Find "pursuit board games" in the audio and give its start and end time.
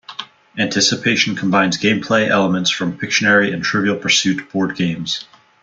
3.97-5.27